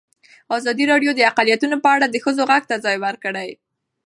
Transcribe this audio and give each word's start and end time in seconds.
ازادي 0.57 0.83
راډیو 0.91 1.11
د 1.15 1.19
اقلیتونه 1.29 1.75
په 1.83 1.89
اړه 1.95 2.05
د 2.09 2.15
ښځو 2.23 2.41
غږ 2.51 2.63
ته 2.69 2.75
ځای 2.85 2.97
ورکړی. 3.05 3.49